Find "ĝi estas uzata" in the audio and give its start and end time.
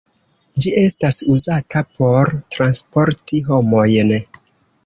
0.63-1.83